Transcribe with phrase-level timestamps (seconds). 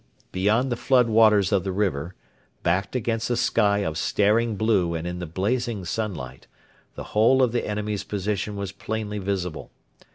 [0.31, 2.15] Beyond the flood waters of the river,
[2.63, 6.47] backed against a sky of staring blue and in the blazing sunlight,
[6.95, 9.69] the whole of the enemy's position was plainly visible.